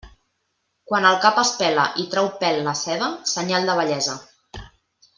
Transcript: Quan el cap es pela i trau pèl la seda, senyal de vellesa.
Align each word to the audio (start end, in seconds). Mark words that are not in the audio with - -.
Quan 0.91 1.07
el 1.09 1.17
cap 1.25 1.41
es 1.43 1.51
pela 1.59 1.83
i 2.05 2.07
trau 2.15 2.31
pèl 2.41 2.59
la 2.69 2.73
seda, 2.83 3.13
senyal 3.37 3.71
de 3.71 3.77
vellesa. 3.83 4.21